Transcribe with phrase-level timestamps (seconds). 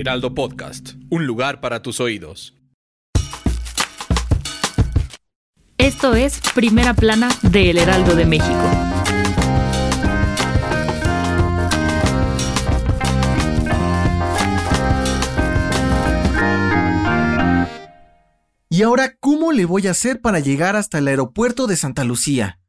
[0.00, 2.54] Heraldo Podcast, un lugar para tus oídos.
[5.76, 8.70] Esto es Primera Plana de El Heraldo de México.
[18.68, 22.60] ¿Y ahora cómo le voy a hacer para llegar hasta el aeropuerto de Santa Lucía?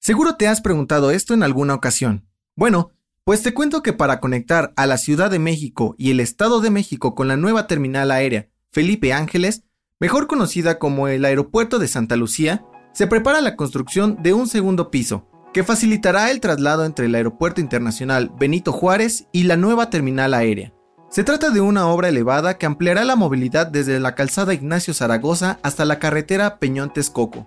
[0.00, 2.26] Seguro te has preguntado esto en alguna ocasión.
[2.56, 2.92] Bueno,
[3.28, 6.70] pues te cuento que para conectar a la Ciudad de México y el Estado de
[6.70, 9.64] México con la nueva terminal aérea Felipe Ángeles,
[10.00, 14.90] mejor conocida como el Aeropuerto de Santa Lucía, se prepara la construcción de un segundo
[14.90, 20.32] piso, que facilitará el traslado entre el Aeropuerto Internacional Benito Juárez y la nueva terminal
[20.32, 20.72] aérea.
[21.10, 25.58] Se trata de una obra elevada que ampliará la movilidad desde la calzada Ignacio Zaragoza
[25.62, 27.46] hasta la carretera Peñón Texcoco,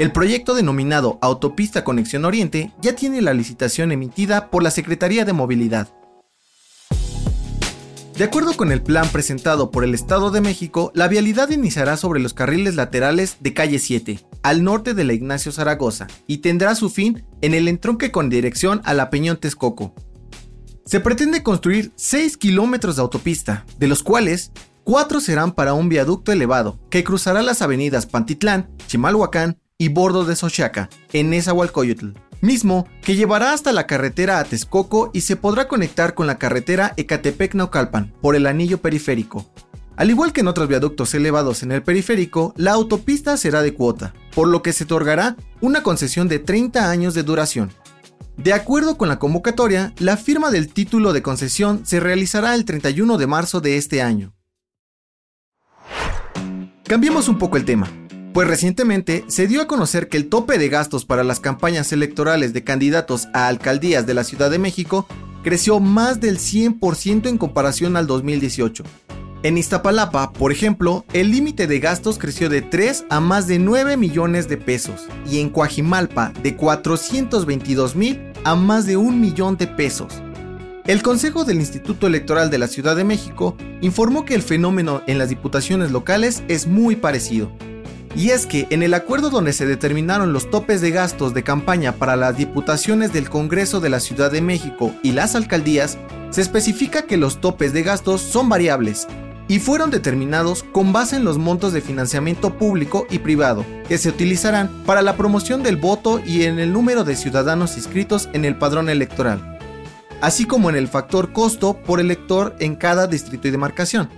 [0.00, 5.34] el proyecto denominado Autopista Conexión Oriente ya tiene la licitación emitida por la Secretaría de
[5.34, 5.92] Movilidad.
[8.16, 12.18] De acuerdo con el plan presentado por el Estado de México, la vialidad iniciará sobre
[12.18, 16.88] los carriles laterales de calle 7, al norte de la Ignacio Zaragoza, y tendrá su
[16.88, 19.94] fin en el entronque con dirección a la Peñón Texcoco.
[20.86, 24.50] Se pretende construir 6 kilómetros de autopista, de los cuales
[24.84, 30.36] 4 serán para un viaducto elevado que cruzará las avenidas Pantitlán, Chimalhuacán, y Bordo de
[30.36, 32.10] Xochaca, en Nezahualcóyotl,
[32.42, 36.92] mismo que llevará hasta la carretera a Texcoco y se podrá conectar con la carretera
[36.98, 39.50] Ecatepec-Naucalpan por el anillo periférico.
[39.96, 44.12] Al igual que en otros viaductos elevados en el periférico, la autopista será de cuota,
[44.34, 47.72] por lo que se otorgará una concesión de 30 años de duración.
[48.36, 53.16] De acuerdo con la convocatoria, la firma del título de concesión se realizará el 31
[53.16, 54.34] de marzo de este año.
[56.84, 57.88] Cambiemos un poco el tema.
[58.32, 62.52] Pues recientemente se dio a conocer que el tope de gastos para las campañas electorales
[62.52, 65.08] de candidatos a alcaldías de la Ciudad de México
[65.42, 68.84] creció más del 100% en comparación al 2018.
[69.42, 73.96] En Iztapalapa, por ejemplo, el límite de gastos creció de 3 a más de 9
[73.96, 79.66] millones de pesos y en Coajimalpa de 422 mil a más de un millón de
[79.66, 80.22] pesos.
[80.86, 85.18] El Consejo del Instituto Electoral de la Ciudad de México informó que el fenómeno en
[85.18, 87.50] las diputaciones locales es muy parecido
[88.14, 91.92] y es que en el acuerdo donde se determinaron los topes de gastos de campaña
[91.92, 95.98] para las diputaciones del Congreso de la Ciudad de México y las alcaldías,
[96.30, 99.06] se especifica que los topes de gastos son variables
[99.48, 104.08] y fueron determinados con base en los montos de financiamiento público y privado que se
[104.08, 108.56] utilizarán para la promoción del voto y en el número de ciudadanos inscritos en el
[108.56, 109.58] padrón electoral,
[110.20, 114.08] así como en el factor costo por elector en cada distrito y demarcación.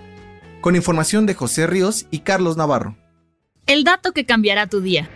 [0.60, 3.01] Con información de José Ríos y Carlos Navarro.
[3.72, 5.08] El dato que cambiará tu día.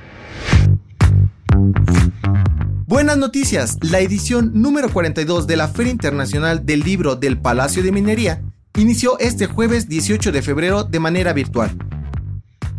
[2.86, 7.92] Buenas noticias, la edición número 42 de la Feria Internacional del Libro del Palacio de
[7.92, 8.42] Minería
[8.78, 11.76] inició este jueves 18 de febrero de manera virtual,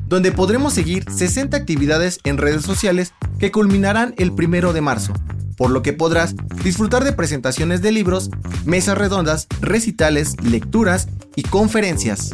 [0.08, 5.14] donde podremos seguir 60 actividades en redes sociales que culminarán el 1 de marzo,
[5.58, 6.34] por lo que podrás
[6.64, 8.32] disfrutar de presentaciones de libros,
[8.66, 12.34] mesas redondas, recitales, lecturas y conferencias.